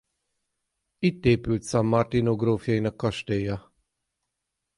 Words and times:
Itt 0.99 1.25
épült 1.25 1.63
San 1.63 1.85
Martino 1.85 2.35
grófjainak 2.35 2.97
kastélya. 2.97 3.73